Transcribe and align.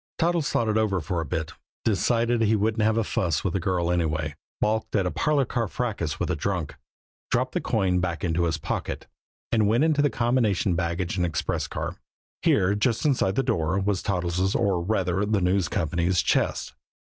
Toddles 0.17 0.49
thought 0.49 0.67
it 0.67 0.79
over 0.79 0.99
for 0.99 1.21
a 1.21 1.25
bit; 1.27 1.53
decided 1.85 2.41
he 2.41 2.55
wouldn't 2.55 2.81
have 2.81 2.97
a 2.97 3.03
fuss 3.03 3.43
with 3.43 3.55
a 3.55 3.59
girl 3.59 3.91
anyway, 3.91 4.33
balked 4.59 4.95
at 4.95 5.05
a 5.05 5.11
parlor 5.11 5.45
car 5.45 5.67
fracas 5.67 6.19
with 6.19 6.31
a 6.31 6.35
drunk, 6.35 6.73
dropped 7.29 7.51
the 7.51 7.61
coin 7.61 7.99
back 7.99 8.23
into 8.23 8.45
his 8.45 8.57
pocket, 8.57 9.05
and 9.51 9.67
went 9.67 9.83
on 9.83 9.91
into 9.91 10.01
the 10.01 10.09
combination 10.09 10.73
baggage 10.73 11.17
and 11.17 11.25
express 11.27 11.67
car. 11.67 11.97
Here, 12.41 12.73
just 12.73 13.05
inside 13.05 13.35
the 13.35 13.43
door, 13.43 13.77
was 13.77 14.01
Toddles', 14.01 14.55
or, 14.55 14.81
rather, 14.81 15.23
the 15.23 15.39
News 15.39 15.67
Company's 15.69 16.23
chest. 16.23 16.73